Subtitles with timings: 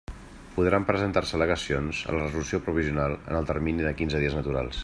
[0.53, 4.79] Podran presentar-se al·legacions a la resolució provisional en el termini de quinze dies naturals.